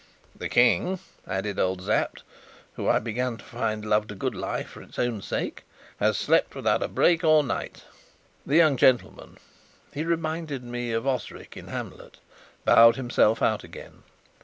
"The 0.35 0.49
King," 0.49 0.97
added 1.27 1.59
old 1.59 1.83
Sapt 1.83 2.23
(who, 2.73 2.89
I 2.89 2.97
began 2.97 3.37
to 3.37 3.43
find, 3.45 3.85
loved 3.85 4.11
a 4.11 4.15
good 4.15 4.33
lie 4.33 4.63
for 4.63 4.81
its 4.81 4.97
own 4.97 5.21
sake), 5.21 5.63
"has 5.99 6.17
slept 6.17 6.55
without 6.55 6.81
a 6.81 6.87
break 6.87 7.23
all 7.23 7.43
night." 7.43 7.83
The 8.43 8.55
young 8.55 8.77
gentleman 8.77 9.37
(he 9.93 10.03
reminded 10.03 10.63
me 10.63 10.91
of 10.91 11.05
"Osric" 11.05 11.55
in 11.55 11.67
Hamlet) 11.67 12.17
bowed 12.65 12.95
himself 12.95 13.43
out 13.43 13.63
again. 13.63 14.01